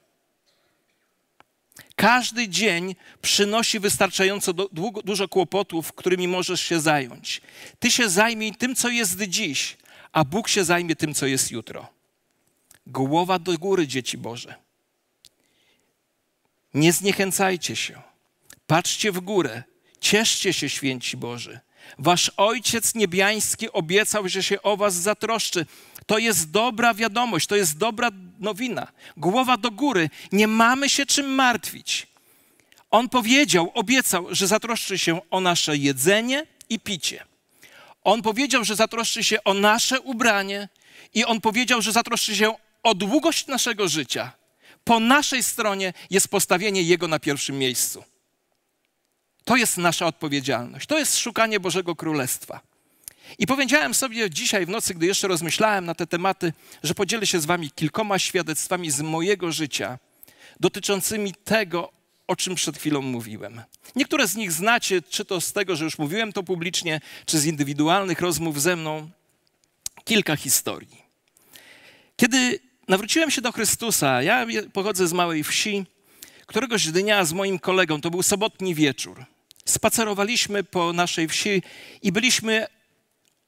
[1.95, 7.41] Każdy dzień przynosi wystarczająco długo, dużo kłopotów, którymi możesz się zająć.
[7.79, 9.77] Ty się zajmij tym, co jest dziś,
[10.11, 11.96] a Bóg się zajmie tym, co jest jutro.
[12.87, 14.55] Głowa do góry, dzieci Boże.
[16.73, 18.01] Nie zniechęcajcie się.
[18.67, 19.63] Patrzcie w górę.
[19.99, 21.59] Cieszcie się, święci Boży.
[21.99, 25.65] Wasz Ojciec Niebiański obiecał, że się o was zatroszczy.
[26.05, 28.87] To jest dobra wiadomość, to jest dobra nowina.
[29.17, 30.09] Głowa do góry.
[30.31, 32.07] Nie mamy się czym martwić.
[32.91, 37.25] On powiedział, obiecał, że zatroszczy się o nasze jedzenie i picie.
[38.03, 40.69] On powiedział, że zatroszczy się o nasze ubranie
[41.13, 42.53] i on powiedział, że zatroszczy się
[42.87, 44.31] o długość naszego życia.
[44.83, 48.03] Po naszej stronie jest postawienie Jego na pierwszym miejscu.
[49.43, 50.87] To jest nasza odpowiedzialność.
[50.87, 52.61] To jest szukanie Bożego Królestwa.
[53.39, 57.39] I powiedziałem sobie dzisiaj w nocy, gdy jeszcze rozmyślałem na te tematy, że podzielę się
[57.39, 59.99] z Wami kilkoma świadectwami z mojego życia
[60.59, 61.91] dotyczącymi tego,
[62.27, 63.61] o czym przed chwilą mówiłem.
[63.95, 67.45] Niektóre z nich znacie, czy to z tego, że już mówiłem to publicznie, czy z
[67.45, 69.09] indywidualnych rozmów ze mną.
[70.03, 71.07] Kilka historii.
[72.17, 75.85] Kiedy nawróciłem się do Chrystusa, ja pochodzę z małej wsi,
[76.45, 79.25] któregoś dnia z moim kolegą, to był sobotni wieczór,
[79.65, 81.63] spacerowaliśmy po naszej wsi
[82.01, 82.67] i byliśmy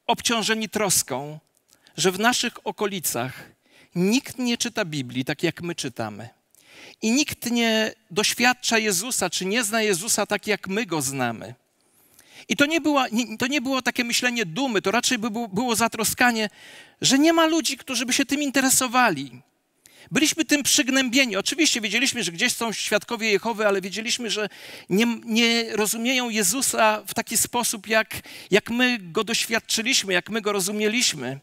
[0.07, 1.39] obciążeni troską,
[1.97, 3.51] że w naszych okolicach
[3.95, 6.29] nikt nie czyta Biblii tak, jak my czytamy.
[7.01, 11.53] I nikt nie doświadcza Jezusa, czy nie zna Jezusa tak, jak my go znamy.
[12.47, 13.05] I to nie, było,
[13.39, 16.49] to nie było takie myślenie dumy, to raczej było, było zatroskanie,
[17.01, 19.41] że nie ma ludzi, którzy by się tym interesowali.
[20.11, 21.37] Byliśmy tym przygnębieni.
[21.37, 24.49] Oczywiście wiedzieliśmy, że gdzieś są świadkowie Jehowy, ale wiedzieliśmy, że
[24.89, 28.21] nie, nie rozumieją Jezusa w taki sposób, jak,
[28.51, 31.39] jak my go doświadczyliśmy, jak my go rozumieliśmy.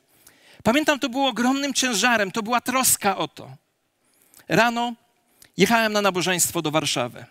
[0.63, 3.57] Pamiętam, to było ogromnym ciężarem, to była troska o to.
[4.49, 4.95] Rano
[5.57, 7.25] jechałem na nabożeństwo do Warszawy.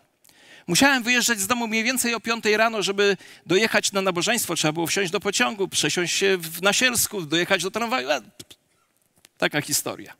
[0.67, 4.56] Musiałem wyjeżdżać z domu mniej więcej o 5 rano, żeby dojechać na nabożeństwo.
[4.56, 8.10] Trzeba było wsiąść do pociągu, przesiąść się w Nasielsku, dojechać do tramwaju.
[9.38, 10.13] Taka historia.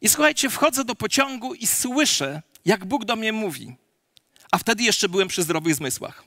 [0.00, 3.76] I słuchajcie, wchodzę do pociągu i słyszę, jak Bóg do mnie mówi.
[4.50, 6.24] A wtedy jeszcze byłem przy zdrowych zmysłach.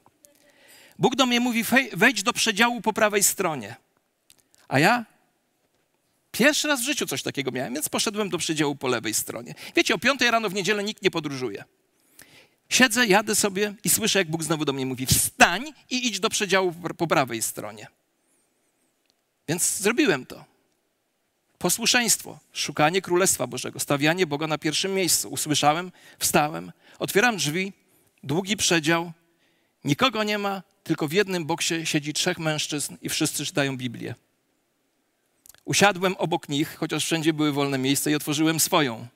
[1.00, 3.76] Bóg do mnie mówi: wejdź do przedziału po prawej stronie.
[4.68, 5.06] A ja
[6.32, 9.56] pierwszy raz w życiu coś takiego miałem, więc poszedłem do przedziału po lewej stronie.
[9.76, 11.64] Wiecie, o 5 rano w niedzielę nikt nie podróżuje.
[12.74, 16.30] Siedzę, jadę sobie i słyszę, jak Bóg znowu do mnie mówi: Wstań i idź do
[16.30, 17.88] przedziału po prawej stronie.
[19.48, 20.46] Więc zrobiłem to.
[21.58, 25.30] Posłuszeństwo, szukanie Królestwa Bożego, stawianie Boga na pierwszym miejscu.
[25.30, 27.74] Usłyszałem, wstałem, otwieram drzwi,
[28.24, 29.12] długi przedział,
[29.84, 34.16] nikogo nie ma, tylko w jednym boksie siedzi trzech mężczyzn i wszyscy czytają Biblię.
[35.66, 39.08] Usiadłem obok nich, chociaż wszędzie były wolne miejsca i otworzyłem swoją.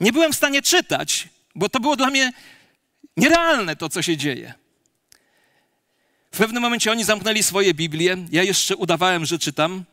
[0.00, 2.32] Nie byłem w stanie czytać, bo to było dla mnie
[3.16, 4.54] nierealne to, co się dzieje.
[6.32, 9.84] W pewnym momencie oni zamknęli swoje Biblie, ja jeszcze udawałem, że czytam,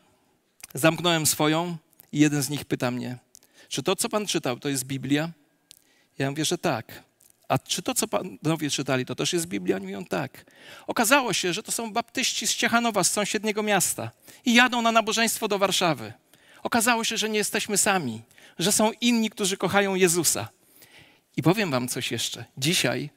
[0.74, 1.76] zamknąłem swoją
[2.12, 3.18] i jeden z nich pyta mnie,
[3.68, 5.30] czy to, co pan czytał, to jest Biblia?
[6.18, 7.02] Ja mówię, że tak.
[7.48, 9.76] A czy to, co panowie czytali, to też jest Biblia?
[9.76, 10.44] Oni mówią tak.
[10.86, 14.10] Okazało się, że to są baptyści z Ciechanowa, z sąsiedniego miasta
[14.44, 16.12] i jadą na nabożeństwo do Warszawy.
[16.62, 18.22] Okazało się, że nie jesteśmy sami,
[18.58, 20.48] że są inni, którzy kochają Jezusa.
[21.36, 22.44] I powiem wam coś jeszcze.
[22.58, 23.10] Dzisiaj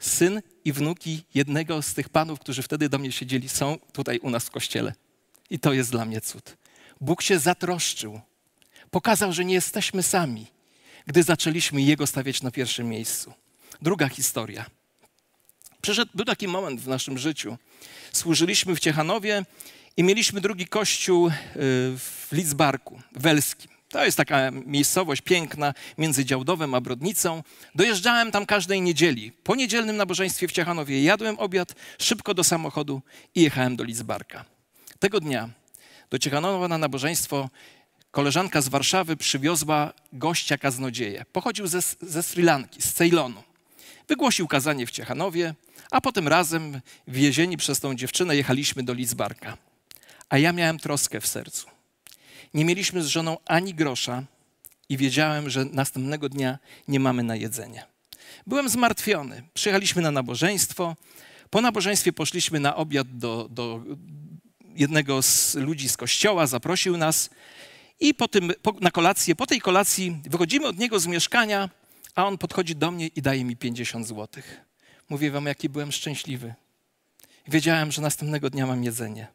[0.00, 4.30] syn i wnuki jednego z tych panów, którzy wtedy do mnie siedzieli, są tutaj u
[4.30, 4.94] nas w kościele.
[5.50, 6.56] I to jest dla mnie cud.
[7.00, 8.20] Bóg się zatroszczył.
[8.90, 10.46] Pokazał, że nie jesteśmy sami,
[11.06, 13.32] gdy zaczęliśmy Jego stawiać na pierwszym miejscu.
[13.82, 14.66] Druga historia.
[15.82, 17.56] Przyszedł, był taki moment w naszym życiu.
[18.12, 19.44] Służyliśmy w Ciechanowie
[19.96, 21.32] i mieliśmy drugi kościół y,
[21.98, 23.79] w Lidzbarku, Welskim.
[23.90, 27.42] To jest taka miejscowość piękna między Działdowem a Brodnicą.
[27.74, 29.32] Dojeżdżałem tam każdej niedzieli.
[29.32, 33.02] Po niedzielnym nabożeństwie w Ciechanowie jadłem obiad, szybko do samochodu
[33.34, 34.44] i jechałem do Lidzbarka.
[34.98, 35.48] Tego dnia
[36.10, 37.50] do Ciechanowa na nabożeństwo
[38.10, 41.24] koleżanka z Warszawy przywiozła gościa kaznodzieję.
[41.32, 43.42] Pochodził ze, ze Sri Lanki, z Ceylonu.
[44.08, 45.54] Wygłosił kazanie w Ciechanowie,
[45.90, 49.56] a potem razem, wiezieni przez tą dziewczynę, jechaliśmy do Lidzbarka.
[50.28, 51.79] A ja miałem troskę w sercu.
[52.54, 54.22] Nie mieliśmy z żoną ani grosza
[54.88, 56.58] i wiedziałem, że następnego dnia
[56.88, 57.84] nie mamy na jedzenie.
[58.46, 59.42] Byłem zmartwiony.
[59.54, 60.96] Przyjechaliśmy na nabożeństwo.
[61.50, 63.82] Po nabożeństwie poszliśmy na obiad do, do
[64.74, 67.30] jednego z ludzi z kościoła, zaprosił nas.
[68.00, 71.68] I po tym, po, na kolację, po tej kolacji wychodzimy od niego z mieszkania
[72.14, 74.60] a on podchodzi do mnie i daje mi 50 złotych.
[75.08, 76.54] Mówię wam, jaki byłem szczęśliwy.
[77.48, 79.28] Wiedziałem, że następnego dnia mam jedzenie.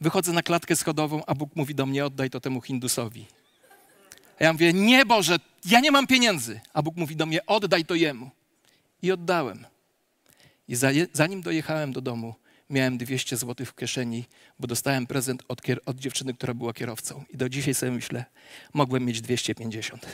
[0.00, 3.26] Wychodzę na klatkę schodową, a Bóg mówi do mnie, oddaj to temu Hindusowi.
[4.40, 6.60] A ja mówię, nie Boże, ja nie mam pieniędzy.
[6.72, 8.30] A Bóg mówi do mnie, oddaj to jemu.
[9.02, 9.66] I oddałem.
[10.68, 10.76] I
[11.12, 12.34] zanim dojechałem do domu,
[12.70, 14.24] miałem 200 zł w kieszeni,
[14.58, 17.24] bo dostałem prezent od, od dziewczyny, która była kierowcą.
[17.30, 18.24] I do dzisiaj sobie myślę,
[18.72, 20.06] mogłem mieć 250.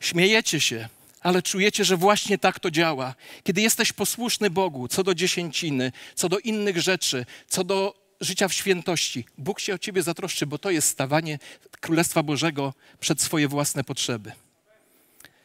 [0.00, 0.88] Śmiejecie się,
[1.20, 3.14] ale czujecie, że właśnie tak to działa.
[3.42, 8.52] Kiedy jesteś posłuszny Bogu, co do dziesięciny, co do innych rzeczy, co do życia w
[8.52, 11.38] świętości, Bóg się o ciebie zatroszczy, bo to jest stawanie
[11.80, 14.32] Królestwa Bożego przed swoje własne potrzeby.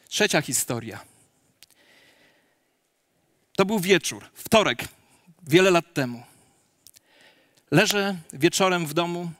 [0.08, 1.00] Trzecia historia.
[3.56, 4.88] To był wieczór, wtorek,
[5.48, 6.22] wiele lat temu.
[7.70, 9.30] Leżę wieczorem w domu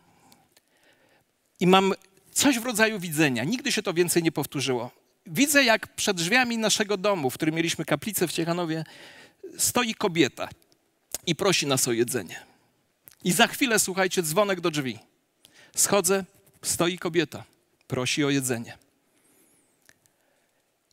[1.60, 1.94] i mam
[2.32, 3.44] coś w rodzaju widzenia.
[3.44, 7.84] Nigdy się to więcej nie powtórzyło widzę, jak przed drzwiami naszego domu, w którym mieliśmy
[7.84, 8.84] kaplicę w Ciechanowie,
[9.58, 10.48] stoi kobieta
[11.26, 12.49] i prosi nas o jedzenie.
[13.24, 14.98] I za chwilę, słuchajcie, dzwonek do drzwi.
[15.76, 16.24] Schodzę,
[16.62, 17.44] stoi kobieta,
[17.86, 18.78] prosi o jedzenie.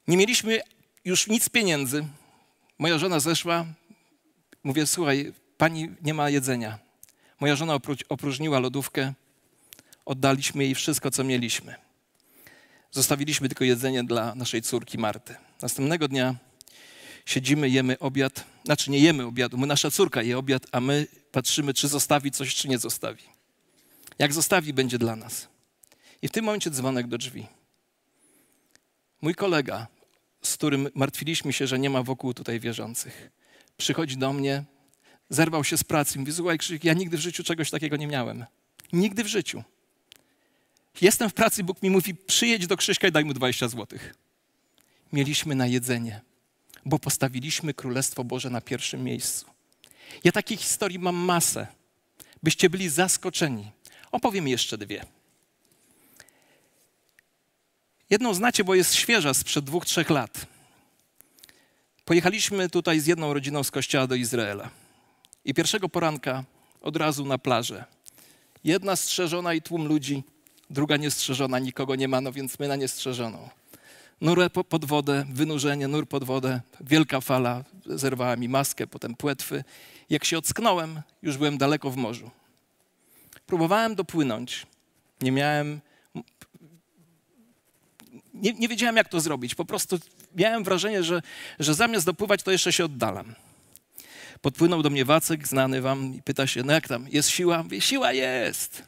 [0.08, 0.60] Nie mieliśmy
[1.06, 2.08] już nic pieniędzy.
[2.80, 3.66] Moja żona zeszła,
[4.64, 6.80] mówię, słuchaj, pani nie ma jedzenia.
[7.40, 9.14] Moja żona opróżniła lodówkę,
[10.06, 11.76] oddaliśmy jej wszystko, co mieliśmy.
[12.92, 15.36] Zostawiliśmy tylko jedzenie dla naszej córki Marty.
[15.62, 16.36] Następnego dnia
[17.28, 18.46] siedzimy, jemy obiad.
[18.66, 22.56] Znaczy nie jemy obiadu, my, nasza córka je obiad, a my patrzymy, czy zostawi coś,
[22.56, 23.24] czy nie zostawi.
[24.20, 25.48] Jak zostawi, będzie dla nas.
[26.22, 27.48] I w tym momencie dzwonek do drzwi.
[29.22, 29.88] Mój kolega,
[30.42, 33.32] z którym martwiliśmy się, że nie ma wokół tutaj wierzących,
[33.78, 34.64] przychodzi do mnie,
[35.30, 38.46] zerwał się z pracy mówi, słuchaj Krzyk, ja nigdy w życiu czegoś takiego nie miałem.
[38.94, 39.64] Nigdy w życiu.
[41.02, 44.16] Jestem w pracy, Bóg mi mówi, przyjedź do Krzyśka i daj mu 20 złotych.
[45.14, 46.22] Mieliśmy na jedzenie,
[46.88, 49.46] bo postawiliśmy Królestwo Boże na pierwszym miejscu.
[50.24, 51.68] Ja takiej historii mam masę,
[52.44, 53.72] byście byli zaskoczeni.
[54.12, 55.06] Opowiem jeszcze dwie.
[58.10, 60.46] Jedną znacie, bo jest świeża sprzed dwóch, trzech lat.
[62.06, 64.70] Pojechaliśmy tutaj z jedną rodziną z kościoła do Izraela.
[65.46, 66.44] I pierwszego poranka
[66.82, 67.86] od razu na plażę.
[68.64, 70.24] Jedna strzeżona i tłum ludzi–
[70.70, 73.50] druga niestrzeżona, nikogo nie ma, no więc my na niestrzeżoną.
[74.22, 79.64] Nur pod wodę, wynurzenie, nur pod wodę, wielka fala, zerwała mi maskę, potem płetwy.
[80.10, 82.32] Jak się ocknąłem, już byłem daleko w morzu.
[83.48, 84.68] Próbowałem dopłynąć.
[85.22, 85.82] Nie miałem,
[88.34, 89.56] nie, nie wiedziałem, jak to zrobić.
[89.56, 90.00] Po prostu
[90.36, 91.22] miałem wrażenie, że,
[91.60, 93.36] że zamiast dopływać, to jeszcze się oddalam.
[94.42, 97.64] Podpłynął do mnie Wacek, znany wam, i pyta się, no jak tam, jest siła?
[97.64, 98.84] Mówię, siła jest.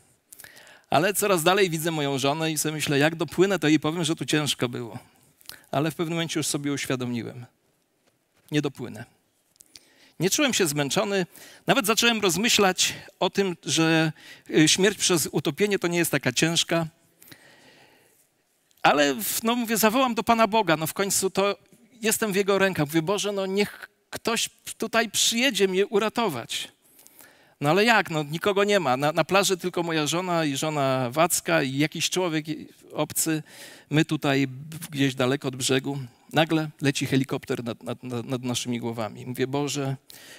[0.90, 4.16] Ale coraz dalej widzę moją żonę i sobie myślę, jak dopłynę, to jej powiem, że
[4.16, 5.00] tu ciężko było.
[5.72, 7.46] Ale w pewnym momencie już sobie uświadomiłem.
[8.52, 9.06] Nie dopłynę.
[10.20, 11.26] Nie czułem się zmęczony,
[11.68, 14.12] nawet zacząłem rozmyślać o tym, że
[14.50, 16.88] y, śmierć przez utopienie to nie jest taka ciężka.
[18.82, 21.58] Ale no mówię, zawołam do Pana Boga, no w końcu to
[22.02, 22.86] jestem w Jego rękach.
[22.86, 26.72] Mówię, Boże, no niech ktoś tutaj przyjedzie mnie uratować.
[27.62, 28.10] No ale jak?
[28.10, 28.98] No nikogo nie ma.
[28.98, 32.46] Na, na plaży tylko moja żona i żona Wacka i jakiś człowiek
[32.94, 33.44] obcy.
[33.90, 34.48] My tutaj
[34.92, 36.00] gdzieś daleko od brzegu.
[36.34, 39.26] Nagle leci helikopter nad, nad, nad, naszymi głowami.
[39.26, 39.96] Mówię, Boże,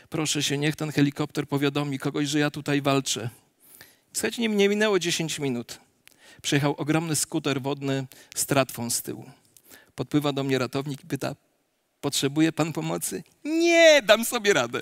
[0.09, 3.31] proszę się, niech ten helikopter powiadomi kogoś, że ja tutaj walczę.
[4.13, 5.81] Słuchajcie, nie, minęło 10 minut.
[6.43, 9.25] Przyjechał ogromny skuter wodny z tratwą z tyłu.
[9.95, 11.35] Podpływa do mnie ratownik i pyta,
[12.01, 13.23] potrzebuje pan pomocy?
[13.45, 14.81] Nie, dam sobie radę.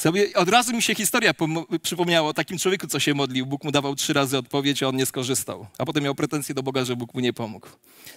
[0.00, 1.34] Sobie, od razu mi się historia
[1.82, 3.46] przypomniała o takim człowieku, co się modlił.
[3.46, 5.66] Bóg mu dawał trzy razy odpowiedź, a on nie skorzystał.
[5.78, 7.68] A potem miał pretensje do Boga, że Bóg mu nie pomógł.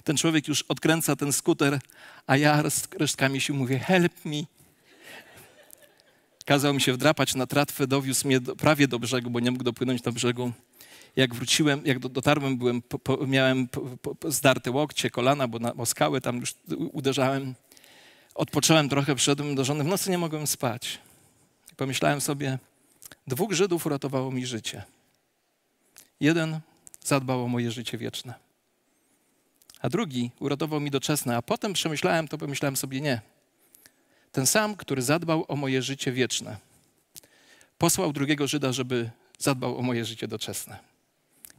[0.03, 1.79] Ten człowiek już odkręca ten skuter,
[2.27, 4.43] a ja z resztkami się mówię, help me.
[6.45, 9.63] Kazał mi się wdrapać na tratwę, dowiózł mnie do, prawie do brzegu, bo nie mógł
[9.63, 10.51] dopłynąć do brzegu.
[11.15, 15.85] Jak wróciłem, jak dotarłem, byłem, po, po, miałem po, zdarte łokcie, kolana, bo na bo
[15.85, 16.53] skały tam już
[16.91, 17.55] uderzałem.
[18.35, 19.83] Odpocząłem trochę, przyszedłem do żony.
[19.83, 20.99] W nocy nie mogłem spać.
[21.77, 22.59] Pomyślałem sobie,
[23.27, 24.83] dwóch Żydów uratowało mi życie.
[26.19, 26.59] Jeden
[27.03, 28.33] zadbał o moje życie wieczne,
[29.81, 31.37] a drugi uratował mi doczesne.
[31.37, 33.21] A potem przemyślałem to, pomyślałem sobie, nie.
[34.31, 36.57] Ten sam, który zadbał o moje życie wieczne,
[37.77, 39.09] posłał drugiego Żyda, żeby
[39.39, 40.79] zadbał o moje życie doczesne.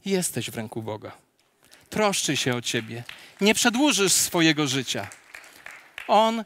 [0.05, 1.13] Jesteś w ręku Boga.
[1.91, 3.05] Troszczy się o ciebie.
[3.41, 5.11] Nie przedłużysz swojego życia.
[6.09, 6.45] On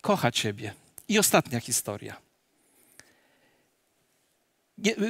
[0.00, 0.74] kocha ciebie.
[1.08, 2.25] I ostatnia historia.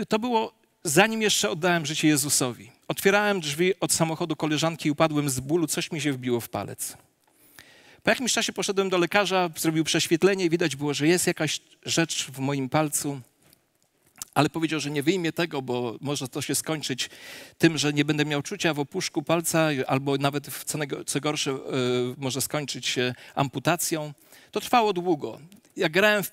[0.09, 0.53] To było
[0.85, 2.71] zanim jeszcze oddałem życie Jezusowi.
[2.89, 6.97] Otwierałem drzwi od samochodu koleżanki i upadłem z bólu, coś mi się wbiło w palec.
[8.03, 12.27] Po jakimś czasie poszedłem do lekarza, zrobił prześwietlenie i widać było, że jest jakaś rzecz
[12.31, 13.21] w moim palcu,
[14.35, 17.11] ale powiedział, że nie wyjmie tego, bo może to się skończyć
[17.59, 21.59] tym, że nie będę miał czucia w opuszku palca, albo nawet co, co gorsze, yy,
[22.19, 24.13] może skończyć się amputacją.
[24.51, 25.41] To trwało długo.
[25.77, 26.33] Jak grałem w w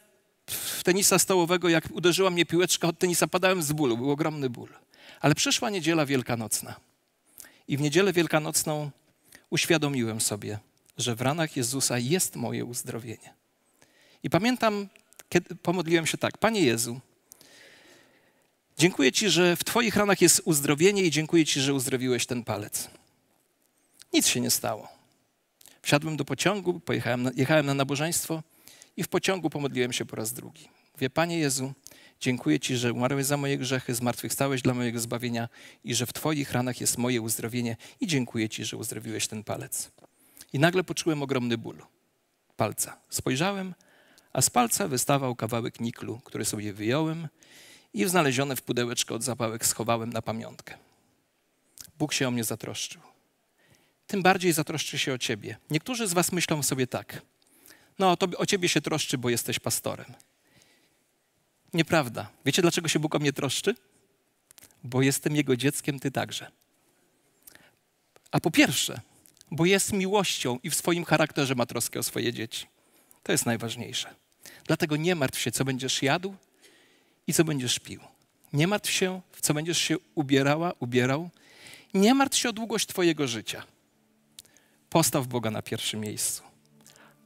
[0.83, 4.69] tenisa stołowego, jak uderzyła mnie piłeczka od tenisa, padałem z bólu, był ogromny ból.
[5.21, 6.75] Ale przyszła niedziela wielkanocna.
[7.67, 8.91] I w niedzielę wielkanocną
[9.49, 10.59] uświadomiłem sobie,
[10.97, 13.33] że w ranach Jezusa jest moje uzdrowienie.
[14.23, 14.87] I pamiętam,
[15.29, 16.99] kiedy pomodliłem się tak: Panie Jezu,
[18.77, 22.89] dziękuję Ci, że w Twoich ranach jest uzdrowienie i dziękuję Ci, że uzdrowiłeś ten palec.
[24.13, 24.87] Nic się nie stało.
[25.81, 28.43] Wsiadłem do pociągu, pojechałem, jechałem na nabożeństwo
[28.97, 30.69] i w pociągu pomodliłem się po raz drugi.
[30.93, 31.73] Mówię, Panie Jezu,
[32.19, 35.49] dziękuję Ci, że umarłeś za moje grzechy, zmartwychwstałeś dla mojego zbawienia
[35.83, 39.91] i że w Twoich ranach jest moje uzdrowienie i dziękuję Ci, że uzdrowiłeś ten palec.
[40.53, 41.81] I nagle poczułem ogromny ból
[42.55, 42.97] palca.
[43.09, 43.73] Spojrzałem,
[44.33, 47.27] a z palca wystawał kawałek niklu, który sobie wyjąłem
[47.93, 50.77] i znalezione w pudełeczko od zapałek schowałem na pamiątkę.
[51.99, 53.01] Bóg się o mnie zatroszczył.
[54.07, 55.57] Tym bardziej zatroszczy się o ciebie.
[55.69, 57.21] Niektórzy z was myślą sobie tak–
[57.99, 60.13] no, to o ciebie się troszczy, bo jesteś pastorem.
[61.73, 62.29] Nieprawda.
[62.45, 63.75] Wiecie, dlaczego się Bóg o mnie troszczy?
[64.83, 66.51] Bo jestem Jego dzieckiem, ty także.
[68.31, 69.01] A po pierwsze,
[69.51, 72.67] bo jest miłością i w swoim charakterze ma troskę o swoje dzieci.
[73.23, 74.15] To jest najważniejsze.
[74.67, 76.35] Dlatego nie martw się, co będziesz jadł
[77.27, 78.01] i co będziesz pił.
[78.53, 81.29] Nie martw się, w co będziesz się ubierała, ubierał.
[81.93, 83.63] Nie martw się o długość Twojego życia.
[84.89, 86.52] Postaw Boga na pierwszym miejscu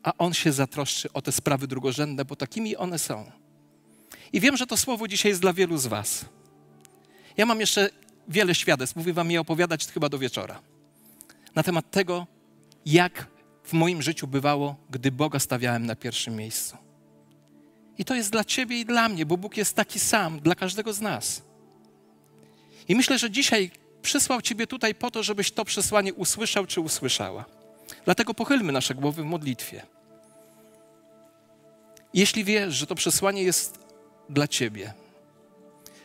[0.07, 3.31] a On się zatroszczy o te sprawy drugorzędne, bo takimi one są.
[4.33, 6.25] I wiem, że to słowo dzisiaj jest dla wielu z Was.
[7.37, 7.89] Ja mam jeszcze
[8.27, 10.59] wiele świadectw, mówię Wam je opowiadać chyba do wieczora,
[11.55, 12.27] na temat tego,
[12.85, 13.27] jak
[13.63, 16.77] w moim życiu bywało, gdy Boga stawiałem na pierwszym miejscu.
[17.97, 20.93] I to jest dla Ciebie i dla mnie, bo Bóg jest taki sam dla każdego
[20.93, 21.41] z nas.
[22.87, 27.45] I myślę, że dzisiaj przysłał Ciebie tutaj po to, żebyś to przesłanie usłyszał czy usłyszała.
[28.05, 29.96] Dlatego pochylmy nasze głowy w modlitwie.
[32.13, 33.79] Jeśli wiesz, że to przesłanie jest
[34.29, 34.93] dla Ciebie,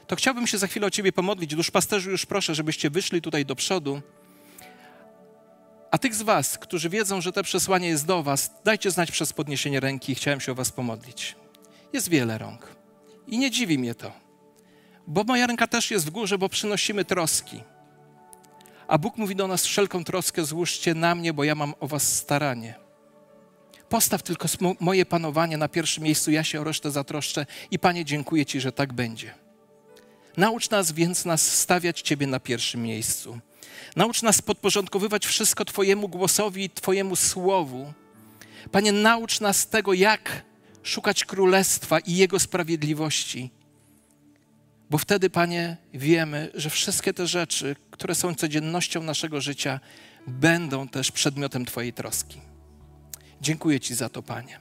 [0.06, 1.54] to chciałbym się za chwilę o Ciebie pomodlić.
[1.54, 4.00] Duszpasterzu, już proszę, żebyście wyszli tutaj do przodu.
[5.90, 9.32] A tych z Was, którzy wiedzą, że to przesłanie jest do Was, dajcie znać przez
[9.32, 10.14] podniesienie ręki.
[10.14, 11.36] Chciałem się o Was pomodlić.
[11.92, 12.76] Jest wiele rąk.
[13.26, 14.12] I nie dziwi mnie to,
[15.06, 17.62] bo moja ręka też jest w górze, bo przynosimy troski.
[18.88, 22.16] A Bóg mówi do nas: wszelką troskę złóżcie na mnie, bo ja mam o was
[22.16, 22.81] staranie.
[23.92, 24.48] Postaw tylko
[24.80, 28.72] moje panowanie na pierwszym miejscu, ja się o resztę zatroszczę i Panie, dziękuję Ci, że
[28.72, 29.34] tak będzie.
[30.36, 33.38] Naucz nas więc nas stawiać Ciebie na pierwszym miejscu.
[33.96, 37.92] Naucz nas podporządkowywać wszystko Twojemu głosowi i Twojemu słowu.
[38.70, 40.42] Panie, naucz nas tego, jak
[40.82, 43.50] szukać królestwa i Jego sprawiedliwości.
[44.90, 49.80] Bo wtedy, Panie, wiemy, że wszystkie te rzeczy, które są codziennością naszego życia,
[50.26, 52.51] będą też przedmiotem Twojej troski.
[53.42, 54.58] Dziękuję Ci za to, Panie.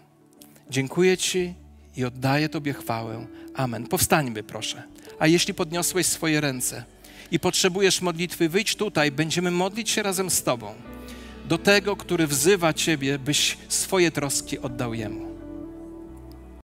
[0.70, 1.54] Dziękuję Ci
[1.98, 3.26] i oddaję Tobie chwałę.
[3.54, 3.88] Amen.
[3.88, 4.84] Powstańmy, proszę.
[5.20, 6.84] A jeśli podniosłeś swoje ręce
[7.32, 10.74] i potrzebujesz modlitwy, wyjdź tutaj, będziemy modlić się razem z Tobą
[11.46, 15.31] do tego, który wzywa Ciebie, byś swoje troski oddał Jemu.